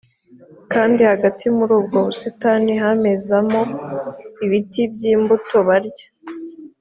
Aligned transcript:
kandi 0.73 0.99
hagati 1.11 1.43
muri 1.57 1.71
ubwo 1.79 1.97
busitani 2.07 2.71
hamezamo 2.83 3.61
ibiti 4.45 4.81
byi 4.93 5.11
mbuto 5.21 5.57
barya 5.67 6.07